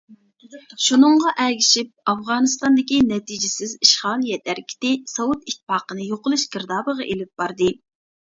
[0.83, 7.71] شۇنىڭغا ئەگىشىپ، ئافغانىستاندىكى نەتىجىسىز ئىشغالىيەت ھەرىكىتى، سوۋېت ئىتتىپاقىنى يوقىلىش گىردابىغا ئېلىپ باردى.